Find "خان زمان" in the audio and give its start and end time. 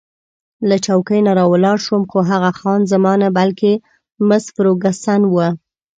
2.59-3.17